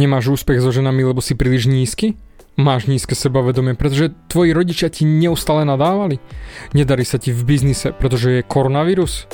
[0.00, 2.16] Nemáš úspech so ženami, lebo si príliš nízky?
[2.56, 6.16] Máš nízke sebavedomie, pretože tvoji rodičia ti neustále nadávali?
[6.72, 9.28] Nedarí sa ti v biznise, pretože je koronavírus?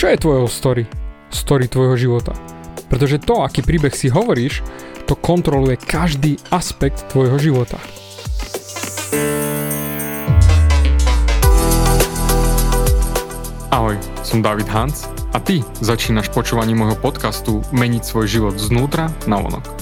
[0.00, 0.88] Čo je tvojho story?
[1.28, 2.32] Story tvojho života.
[2.88, 4.64] Pretože to, aký príbeh si hovoríš,
[5.04, 7.76] to kontroluje každý aspekt tvojho života.
[13.68, 19.36] Ahoj, som David Hans a ty začínaš počúvanie môjho podcastu Meniť svoj život znútra na
[19.36, 19.81] vonok.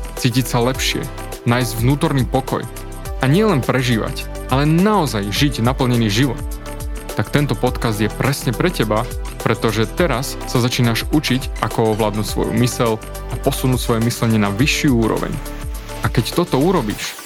[0.21, 1.01] cítiť sa lepšie,
[1.49, 2.61] nájsť vnútorný pokoj
[3.21, 6.37] a nielen prežívať, ale naozaj žiť naplnený život,
[7.17, 9.01] tak tento podcast je presne pre teba,
[9.41, 14.93] pretože teraz sa začínaš učiť, ako ovládnuť svoju mysel a posunúť svoje myslenie na vyššiu
[14.93, 15.33] úroveň.
[16.05, 17.17] A keď toto urobíš,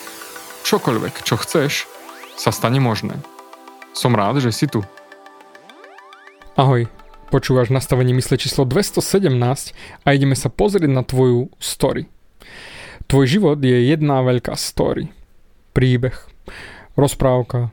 [0.63, 1.91] čokoľvek, čo chceš,
[2.39, 3.19] sa stane možné.
[3.91, 4.87] Som rád, že si tu.
[6.55, 6.87] Ahoj,
[7.27, 9.35] počúvaš nastavenie mysle číslo 217
[10.03, 12.14] a ideme sa pozrieť na tvoju story.
[13.05, 15.13] Tvoj život je jedna veľká story.
[15.77, 16.17] Príbeh,
[16.97, 17.69] rozprávka,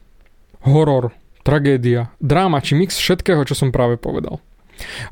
[0.68, 4.44] horor, tragédia, dráma či mix všetkého, čo som práve povedal.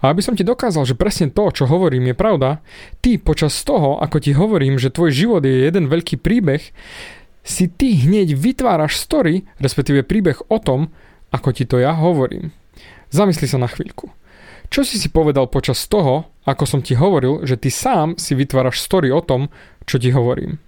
[0.03, 2.51] A aby som ti dokázal, že presne to, čo hovorím, je pravda,
[3.01, 6.63] ty počas toho, ako ti hovorím, že tvoj život je jeden veľký príbeh,
[7.41, 10.93] si ty hneď vytváraš story, respektíve príbeh o tom,
[11.33, 12.53] ako ti to ja hovorím.
[13.09, 14.13] Zamysli sa na chvíľku.
[14.71, 18.79] Čo si si povedal počas toho, ako som ti hovoril, že ty sám si vytváraš
[18.79, 19.51] story o tom,
[19.91, 20.63] čo ti hovorím.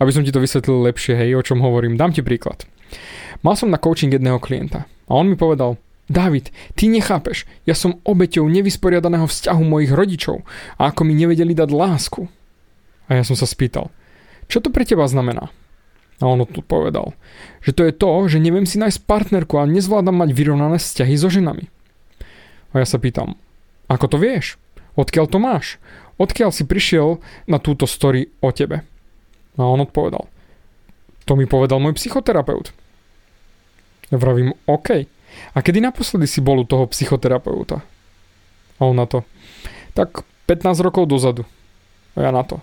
[0.00, 2.64] Aby som ti to vysvetlil lepšie, hej, o čom hovorím, dám ti príklad.
[3.44, 5.76] Mal som na coaching jedného klienta a on mi povedal,
[6.10, 10.42] David, ty nechápeš, ja som obeťou nevysporiadaného vzťahu mojich rodičov
[10.74, 12.26] a ako mi nevedeli dať lásku.
[13.06, 13.94] A ja som sa spýtal,
[14.50, 15.54] čo to pre teba znamená?
[16.18, 17.14] A on tu povedal,
[17.62, 21.30] že to je to, že neviem si nájsť partnerku a nezvládam mať vyrovnané vzťahy so
[21.30, 21.70] ženami.
[22.74, 23.38] A ja sa pýtam,
[23.86, 24.58] ako to vieš?
[24.98, 25.78] Odkiaľ to máš?
[26.20, 27.16] Odkiaľ si prišiel
[27.48, 28.84] na túto story o tebe?
[29.56, 30.28] A on odpovedal,
[31.24, 32.76] to mi povedal môj psychoterapeut.
[34.12, 35.08] Ja vravím, OK.
[35.54, 37.80] A kedy naposledy si bol u toho psychoterapeuta?
[38.76, 39.24] A on na to,
[39.96, 41.48] tak 15 rokov dozadu.
[42.18, 42.60] A ja na to,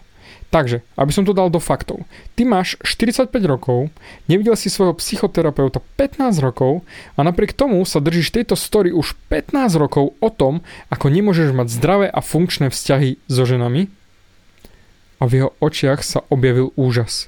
[0.47, 2.07] Takže, aby som to dal do faktov.
[2.39, 3.91] Ty máš 45 rokov,
[4.31, 6.87] nevidel si svojho psychoterapeuta 15 rokov
[7.19, 11.67] a napriek tomu sa držíš tejto story už 15 rokov o tom, ako nemôžeš mať
[11.67, 13.91] zdravé a funkčné vzťahy so ženami
[15.19, 17.27] a v jeho očiach sa objavil úžas.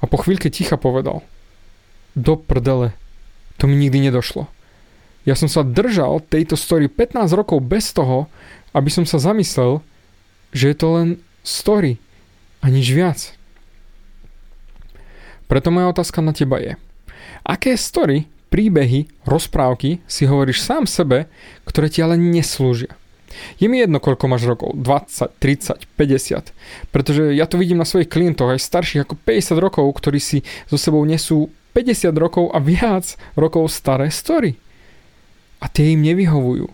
[0.00, 1.22] A po chvíľke ticha povedal
[2.16, 2.96] Do prdele,
[3.60, 4.48] to mi nikdy nedošlo.
[5.28, 8.32] Ja som sa držal tejto story 15 rokov bez toho,
[8.72, 9.84] aby som sa zamyslel,
[10.50, 11.08] že je to len
[11.44, 12.00] story,
[12.60, 13.32] a nič viac.
[15.50, 16.78] Preto moja otázka na teba je,
[17.42, 21.26] aké story, príbehy, rozprávky si hovoríš sám sebe,
[21.66, 22.94] ktoré ti ale neslúžia?
[23.62, 26.50] Je mi jedno, koľko máš rokov, 20, 30, 50,
[26.90, 30.74] pretože ja to vidím na svojich klientoch, aj starších ako 50 rokov, ktorí si so
[30.74, 34.58] sebou nesú 50 rokov a viac rokov staré story.
[35.62, 36.66] A tie im nevyhovujú.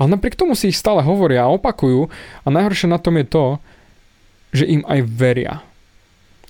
[0.00, 2.08] Ale napriek tomu si ich stále hovoria a opakujú
[2.44, 3.44] a najhoršie na tom je to,
[4.50, 5.62] že im aj veria.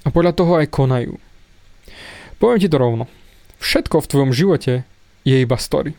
[0.04, 1.20] A podľa toho aj konajú.
[2.40, 3.04] Poviem ti to rovno.
[3.60, 4.88] Všetko v tvojom živote
[5.28, 5.92] je iba story.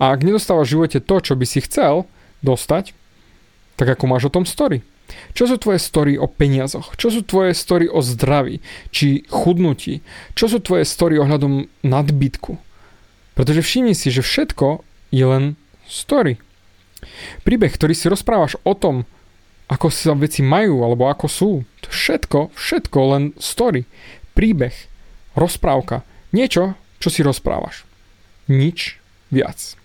[0.00, 2.08] A ak nedostávaš v živote to, čo by si chcel
[2.40, 2.96] dostať,
[3.76, 4.80] tak ako máš o tom story?
[5.36, 6.96] Čo sú tvoje story o peniazoch?
[6.96, 8.64] Čo sú tvoje story o zdraví?
[8.94, 10.00] Či chudnutí?
[10.32, 12.56] Čo sú tvoje story ohľadom nadbytku?
[13.36, 14.80] Pretože všimni si, že všetko
[15.12, 15.44] je len
[15.84, 16.38] story.
[17.42, 19.04] Príbeh, ktorý si rozprávaš o tom,
[19.70, 21.50] ako sa veci majú, alebo ako sú.
[21.86, 23.86] To všetko, všetko len story,
[24.34, 24.74] príbeh,
[25.38, 26.02] rozprávka,
[26.34, 27.86] niečo, čo si rozprávaš.
[28.50, 28.98] Nič
[29.30, 29.78] viac.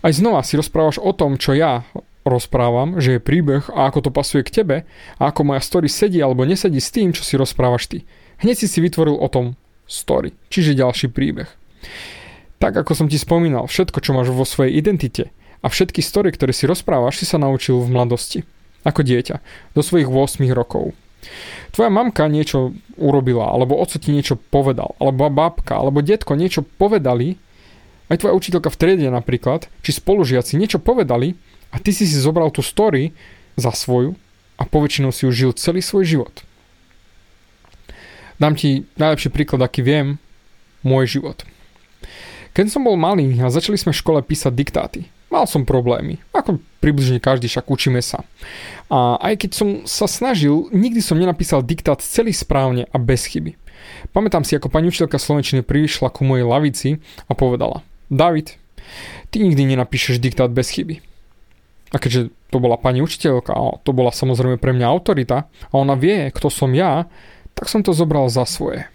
[0.00, 1.84] Aj znova si rozprávaš o tom, čo ja
[2.24, 4.76] rozprávam, že je príbeh a ako to pasuje k tebe
[5.20, 8.08] a ako moja story sedí alebo nesedí s tým, čo si rozprávaš ty.
[8.40, 11.52] Hneď si si vytvoril o tom story, čiže ďalší príbeh.
[12.56, 15.28] Tak ako som ti spomínal, všetko, čo máš vo svojej identite
[15.60, 18.40] a všetky story, ktoré si rozprávaš, si sa naučil v mladosti
[18.84, 19.36] ako dieťa,
[19.72, 20.92] do svojich 8 rokov.
[21.72, 27.40] Tvoja mamka niečo urobila, alebo oco ti niečo povedal, alebo babka, alebo detko niečo povedali,
[28.12, 31.34] aj tvoja učiteľka v triede napríklad, či spolužiaci niečo povedali
[31.72, 33.16] a ty si si zobral tú story
[33.56, 34.14] za svoju
[34.60, 36.34] a poväčšinou si už žil celý svoj život.
[38.36, 40.20] Dám ti najlepší príklad, aký viem,
[40.84, 41.42] môj život.
[42.54, 45.00] Keď som bol malý a začali sme v škole písať diktáty,
[45.32, 46.20] mal som problémy.
[46.44, 48.28] Ako približne každý, však učíme sa.
[48.92, 53.56] A aj keď som sa snažil, nikdy som nenapísal diktát celý správne a bez chyby.
[54.12, 57.80] Pamätám si, ako pani učiteľka Slovenčiny prišla ku mojej lavici a povedala
[58.12, 58.60] David,
[59.32, 61.00] ty nikdy nenapíšeš diktát bez chyby.
[61.94, 66.28] A keďže to bola pani učiteľka to bola samozrejme pre mňa autorita a ona vie,
[66.30, 67.08] kto som ja,
[67.56, 68.86] tak som to zobral za svoje.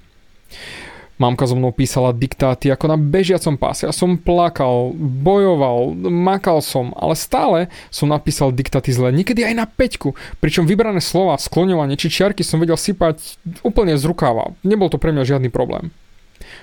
[1.19, 3.83] Mamka so mnou písala diktáty ako na bežiacom páse.
[3.83, 9.11] Ja som plakal, bojoval, makal som, ale stále som napísal diktáty zle.
[9.11, 10.15] Niekedy aj na peťku.
[10.39, 13.35] Pričom vybrané slova, skloňovanie či čiarky som vedel sypať
[13.67, 14.55] úplne z rukáva.
[14.63, 15.91] Nebol to pre mňa žiadny problém.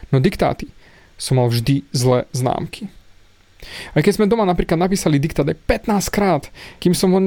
[0.08, 0.72] No diktáty
[1.20, 2.88] som mal vždy zlé známky.
[3.92, 6.48] Aj keď sme doma napríklad napísali diktát aj 15 krát,
[6.80, 7.20] kým som ho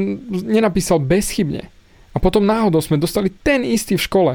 [0.46, 1.70] nenapísal bezchybne.
[2.10, 4.32] A potom náhodou sme dostali ten istý v škole,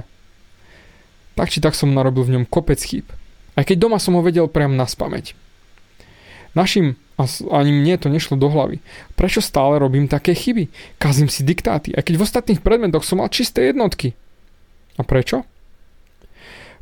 [1.34, 3.06] tak či tak som narobil v ňom kopec chýb.
[3.54, 5.34] Aj keď doma som ho vedel priam na spameť.
[6.54, 7.26] Našim, a
[7.58, 8.78] ani mne to nešlo do hlavy.
[9.18, 10.70] Prečo stále robím také chyby?
[11.02, 14.14] Kazím si diktáty, aj keď v ostatných predmetoch som mal čisté jednotky.
[14.98, 15.42] A prečo?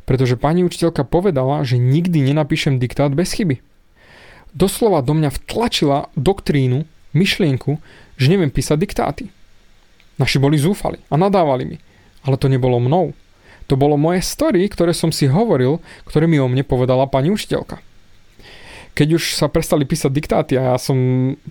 [0.05, 3.61] Pretože pani učiteľka povedala, že nikdy nenapíšem diktát bez chyby.
[4.53, 6.85] Doslova do mňa vtlačila doktrínu,
[7.17, 7.81] myšlienku,
[8.21, 9.25] že neviem písať diktáty.
[10.21, 11.77] Naši boli zúfali a nadávali mi.
[12.21, 13.17] Ale to nebolo mnou.
[13.71, 17.79] To bolo moje story, ktoré som si hovoril, ktoré mi o mne povedala pani učiteľka.
[18.93, 20.97] Keď už sa prestali písať diktáty a ja som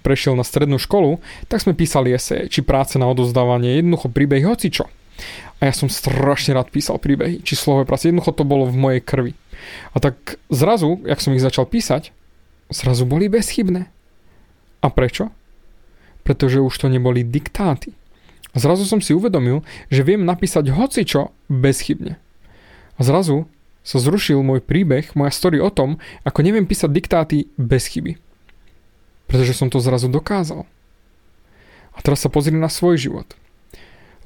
[0.06, 1.18] prešiel na strednú školu,
[1.50, 4.86] tak sme písali eseje, či práce na odozdávanie, jednoducho príbehy, čo.
[5.58, 9.02] A ja som strašne rád písal príbehy, či slové práce, jednoducho to bolo v mojej
[9.02, 9.32] krvi.
[9.94, 12.14] A tak zrazu, jak som ich začal písať,
[12.70, 13.90] zrazu boli bezchybné.
[14.82, 15.30] A prečo?
[16.26, 17.94] Pretože už to neboli diktáty.
[18.52, 22.20] Zrazu som si uvedomil, že viem napísať hocičo bezchybne.
[22.96, 23.48] A zrazu
[23.80, 28.20] sa zrušil môj príbeh, moja story o tom, ako neviem písať diktáty bez chyby.
[29.26, 30.68] Pretože som to zrazu dokázal.
[31.96, 33.28] A teraz sa pozri na svoj život.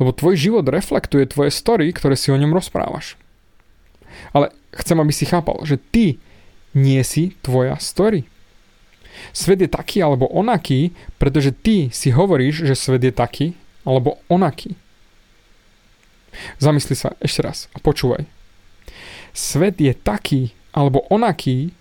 [0.02, 3.14] Lebo tvoj život reflektuje tvoje story, ktoré si o ňom rozprávaš.
[4.34, 6.18] Ale chcem, aby si chápal, že ty
[6.76, 8.28] nie si tvoja story.
[9.32, 13.46] Svet je taký alebo onaký, pretože ty si hovoríš, že svet je taký
[13.86, 14.74] alebo onaký.
[16.60, 18.26] Zamysli sa ešte raz a počúvaj.
[19.32, 21.72] Svet je taký alebo onaký,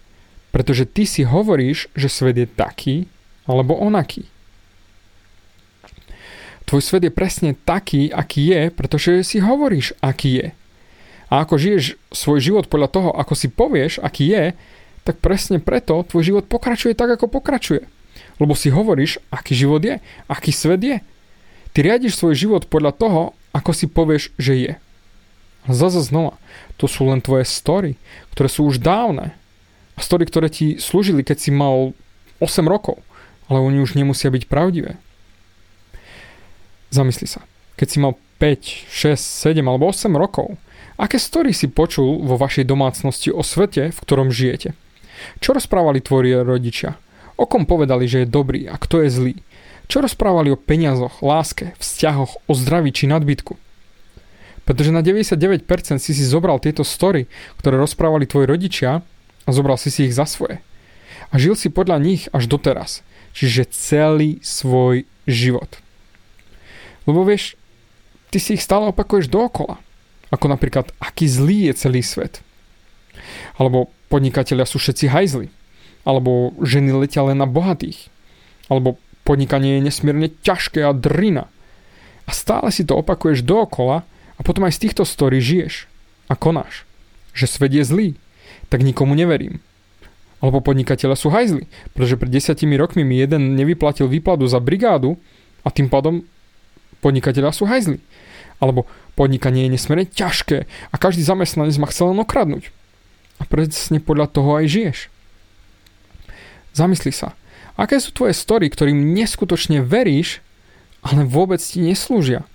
[0.56, 3.12] pretože ty si hovoríš, že svet je taký
[3.44, 4.24] alebo onaký.
[6.66, 10.48] Tvoj svet je presne taký, aký je, pretože si hovoríš, aký je.
[11.30, 14.46] A ako žiješ svoj život podľa toho, ako si povieš, aký je,
[15.06, 17.86] tak presne preto tvoj život pokračuje tak, ako pokračuje.
[18.42, 20.98] Lebo si hovoríš, aký život je, aký svet je,
[21.75, 24.74] Ty riadiš svoj život podľa toho, ako si povieš, že je.
[25.68, 26.39] Zase znova,
[26.80, 28.00] to sú len tvoje story,
[28.31, 29.36] ktoré sú už dávne.
[29.95, 31.92] A story, ktoré ti slúžili, keď si mal
[32.39, 33.04] 8 rokov,
[33.51, 34.95] ale oni už nemusia byť pravdivé.
[36.95, 37.44] Zamysli sa,
[37.75, 39.19] keď si mal 5, 6,
[39.51, 40.56] 7 alebo 8 rokov,
[40.95, 44.72] aké story si počul vo vašej domácnosti o svete, v ktorom žijete?
[45.44, 46.95] Čo rozprávali tvoji rodičia?
[47.36, 49.36] O kom povedali, že je dobrý a kto je zlý?
[49.86, 53.54] Čo rozprávali o peniazoch, láske, vzťahoch, o zdraví či nadbytku?
[54.66, 55.62] Pretože na 99%
[56.01, 57.30] si si zobral tieto story,
[57.62, 59.06] ktoré rozprávali tvoji rodičia
[59.46, 60.58] a zobral si si ich za svoje.
[61.30, 63.06] A žil si podľa nich až doteraz.
[63.38, 65.70] Čiže celý svoj život.
[67.06, 67.54] Lebo vieš,
[68.34, 69.77] ty si ich stále opakuješ dookola.
[70.34, 72.42] Ako napríklad, aký zlý je celý svet.
[73.62, 75.54] Alebo podnikatelia sú všetci hajzli.
[76.10, 78.10] Alebo ženy letia len na bohatých.
[78.65, 81.50] Alebo Podnikanie je nesmierne ťažké a drina.
[82.25, 84.05] A stále si to opakuješ dookola
[84.38, 85.89] a potom aj z týchto story žiješ
[86.29, 86.86] a konáš.
[87.34, 88.08] Že svet je zlý,
[88.70, 89.62] tak nikomu neverím.
[90.46, 91.65] Alebo podnikateľa sú hajzli,
[91.98, 95.17] pretože pred desiatimi rokmi mi jeden nevyplatil výplatu za brigádu
[95.65, 96.22] a tým pádom
[97.01, 97.98] podnikateľa sú hajzli.
[98.62, 98.86] Alebo
[99.17, 102.70] podnikanie je nesmierne ťažké a každý zamestnanec ma chcel len okradnúť.
[103.41, 105.00] A presne podľa toho aj žiješ.
[106.75, 107.34] Zamysli sa,
[107.75, 110.39] Aké sú tvoje story, ktorým neskutočne veríš,
[111.03, 112.48] ale vôbec ti neslúžia?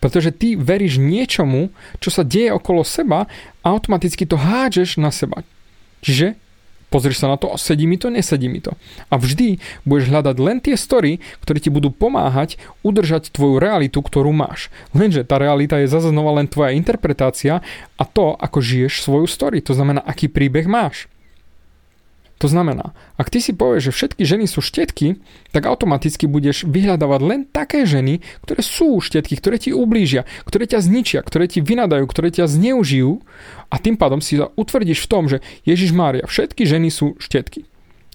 [0.00, 3.28] Pretože ty veríš niečomu, čo sa deje okolo seba
[3.64, 5.44] a automaticky to hádžeš na seba.
[6.04, 6.36] Čiže
[6.94, 8.76] pozrieš sa na to, sedí mi to, nesedí mi to.
[9.10, 12.54] A vždy budeš hľadať len tie story, ktoré ti budú pomáhať
[12.86, 14.70] udržať tvoju realitu, ktorú máš.
[14.94, 17.66] Lenže tá realita je zase len tvoja interpretácia
[17.98, 19.58] a to, ako žiješ svoju story.
[19.66, 21.10] To znamená, aký príbeh máš.
[22.44, 25.16] To znamená, ak ty si povieš, že všetky ženy sú štetky,
[25.48, 30.84] tak automaticky budeš vyhľadávať len také ženy, ktoré sú štetky, ktoré ti ublížia, ktoré ťa
[30.84, 33.24] zničia, ktoré ti vynadajú, ktoré ťa zneužijú
[33.72, 37.64] a tým pádom si utvrdíš v tom, že Ježiš Mária, všetky ženy sú štetky.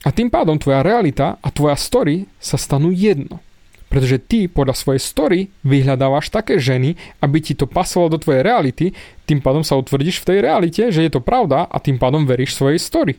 [0.06, 3.42] A tým pádom tvoja realita a tvoja story sa stanú jedno.
[3.90, 8.94] Pretože ty podľa svojej story vyhľadávaš také ženy, aby ti to pasovalo do tvojej reality,
[9.26, 12.54] tým pádom sa utvrdíš v tej realite, že je to pravda a tým pádom veríš
[12.54, 13.18] svojej story.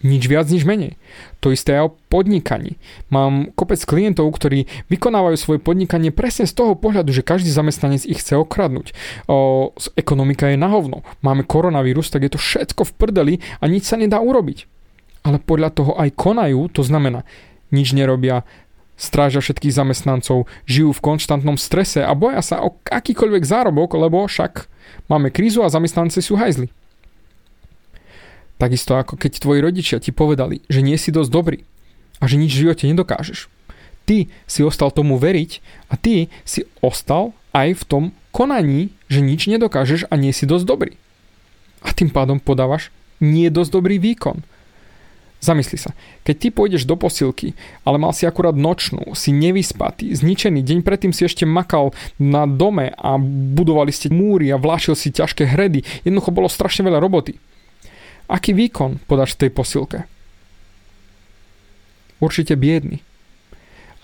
[0.00, 0.96] Nič viac, nič menej.
[1.44, 2.80] To isté aj o podnikaní.
[3.12, 8.24] Mám kopec klientov, ktorí vykonávajú svoje podnikanie presne z toho pohľadu, že každý zamestnanec ich
[8.24, 8.96] chce okradnúť.
[9.28, 11.04] O, ekonomika je na hovno.
[11.20, 14.64] Máme koronavírus, tak je to všetko v prdeli a nič sa nedá urobiť.
[15.20, 17.28] Ale podľa toho aj konajú, to znamená,
[17.68, 18.48] nič nerobia,
[18.96, 24.64] strážia všetkých zamestnancov, žijú v konštantnom strese a boja sa o akýkoľvek zárobok, lebo však
[25.12, 26.72] máme krízu a zamestnanci sú hajzli.
[28.60, 31.58] Takisto ako keď tvoji rodičia ti povedali, že nie si dosť dobrý
[32.20, 33.48] a že nič v živote nedokážeš.
[34.04, 38.04] Ty si ostal tomu veriť a ty si ostal aj v tom
[38.36, 40.92] konaní, že nič nedokážeš a nie si dosť dobrý.
[41.80, 44.44] A tým pádom podávaš nie dosť dobrý výkon.
[45.40, 50.60] Zamysli sa, keď ty pôjdeš do posilky, ale mal si akurát nočnú, si nevyspatý, zničený,
[50.60, 53.16] deň predtým si ešte makal na dome a
[53.56, 57.40] budovali ste múry a vlášil si ťažké hredy, jednoducho bolo strašne veľa roboty.
[58.30, 59.98] Aký výkon podáš v tej posilke?
[62.22, 63.02] Určite biedný.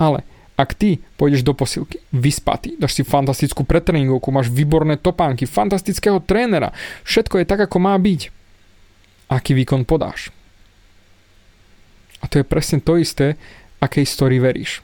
[0.02, 0.26] Ale
[0.59, 6.73] ak ty pôjdeš do posilky, vyspatý, dáš si fantastickú pretréningovku, máš výborné topánky, fantastického trénera,
[7.04, 8.33] všetko je tak, ako má byť.
[9.28, 10.33] Aký výkon podáš?
[12.25, 13.37] A to je presne to isté,
[13.85, 14.80] akej story veríš.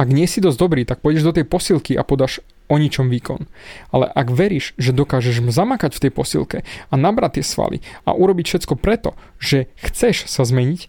[0.00, 3.44] Ak nie si dosť dobrý, tak pôjdeš do tej posilky a podáš o ničom výkon.
[3.92, 7.78] Ale ak veríš, že dokážeš zamakať v tej posilke a nabrať tie svaly
[8.08, 10.88] a urobiť všetko preto, že chceš sa zmeniť,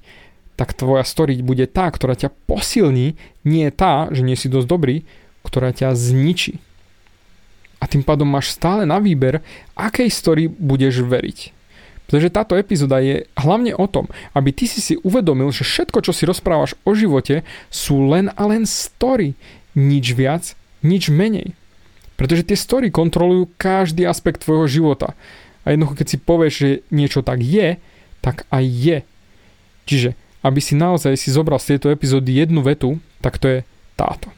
[0.56, 5.04] tak tvoja story bude tá, ktorá ťa posilní, nie tá, že nie si dosť dobrý,
[5.44, 6.64] ktorá ťa zničí.
[7.84, 9.44] A tým pádom máš stále na výber,
[9.76, 11.52] akej story budeš veriť.
[12.08, 16.14] Pretože táto epizóda je hlavne o tom, aby ty si si uvedomil, že všetko, čo
[16.14, 19.34] si rozprávaš o živote, sú len a len story.
[19.76, 20.56] Nič viac,
[20.86, 21.58] nič menej.
[22.16, 25.16] Pretože tie story kontrolujú každý aspekt tvojho života.
[25.68, 27.76] A jednoducho, keď si povieš, že niečo tak je,
[28.24, 28.98] tak aj je.
[29.86, 30.10] Čiže,
[30.42, 33.60] aby si naozaj si zobral z tejto epizódy jednu vetu, tak to je
[34.00, 34.32] táto.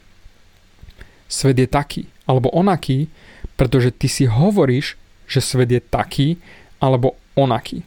[1.28, 3.12] Svet je taký, alebo onaký,
[3.60, 4.96] pretože ty si hovoríš,
[5.28, 6.40] že svet je taký,
[6.80, 7.84] alebo onaký.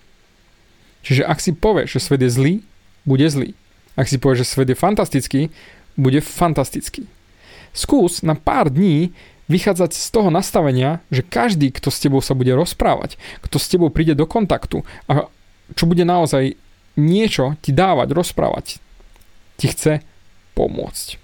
[1.02, 2.54] Čiže ak si povieš, že svet je zlý,
[3.04, 3.58] bude zlý.
[3.98, 5.42] Ak si povieš, že svet je fantastický,
[5.98, 7.10] bude fantastický.
[7.74, 9.10] Skús na pár dní
[9.52, 13.92] vychádzať z toho nastavenia, že každý, kto s tebou sa bude rozprávať, kto s tebou
[13.92, 15.28] príde do kontaktu a
[15.76, 16.56] čo bude naozaj
[16.96, 18.80] niečo ti dávať, rozprávať,
[19.60, 20.00] ti chce
[20.56, 21.20] pomôcť.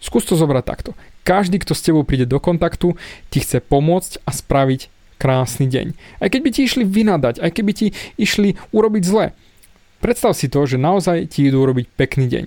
[0.00, 0.90] Skús to zobrať takto.
[1.26, 2.94] Každý, kto s tebou príde do kontaktu,
[3.32, 5.86] ti chce pomôcť a spraviť krásny deň.
[6.20, 7.86] Aj keď by ti išli vynadať, aj keby ti
[8.20, 9.32] išli urobiť zle.
[10.04, 12.44] Predstav si to, že naozaj ti idú urobiť pekný deň.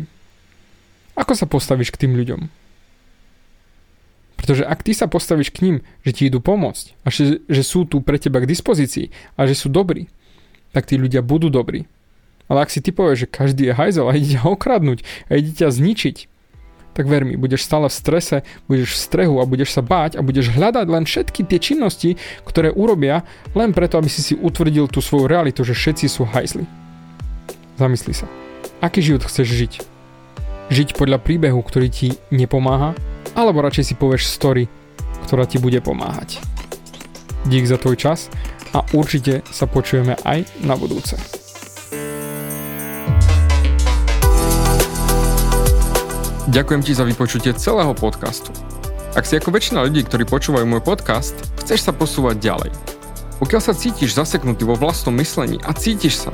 [1.18, 2.48] Ako sa postavíš k tým ľuďom?
[4.50, 7.86] Pretože ak ty sa postavíš k ním, že ti idú pomôcť a že, že sú
[7.86, 10.10] tu pre teba k dispozícii a že sú dobrí,
[10.74, 11.86] tak tí ľudia budú dobrí.
[12.50, 15.54] Ale ak si ty povieš, že každý je hajzel a ide ťa okradnúť a ide
[15.54, 16.26] ťa zničiť,
[16.98, 20.26] tak ver mi, budeš stále v strese, budeš v strehu a budeš sa báť a
[20.26, 24.98] budeš hľadať len všetky tie činnosti, ktoré urobia len preto, aby si si utvrdil tú
[24.98, 26.66] svoju realitu, že všetci sú hajzli.
[27.78, 28.26] Zamysli sa.
[28.82, 29.74] Aký život chceš žiť?
[30.74, 32.98] Žiť podľa príbehu, ktorý ti nepomáha
[33.40, 34.68] alebo radšej si povieš story,
[35.24, 36.44] ktorá ti bude pomáhať.
[37.48, 38.28] Dík za tvoj čas
[38.76, 41.16] a určite sa počujeme aj na budúce.
[46.50, 48.52] Ďakujem ti za vypočutie celého podcastu.
[49.14, 52.72] Ak si ako väčšina ľudí, ktorí počúvajú môj podcast, chceš sa posúvať ďalej.
[53.40, 56.34] Pokiaľ sa cítiš zaseknutý vo vlastnom myslení a cítiš sa,